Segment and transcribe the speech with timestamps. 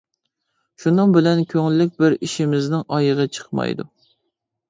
[0.83, 3.89] شۇنىڭ بىلەن كۆڭۈللۈك بىر ئىشىمىزنىڭ ئايىغى چىقمايدۇ.